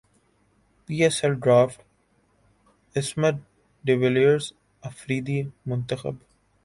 پی 0.89 0.95
S 1.03 1.23
L 1.23 1.33
draft 1.43 1.81
Smith 2.95 3.39
de 3.83 3.95
Villiers 3.97 4.51
Afridi 4.83 5.41
منتخب 5.65 6.15